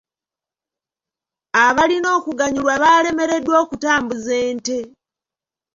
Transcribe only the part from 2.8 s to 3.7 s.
baalemereddwa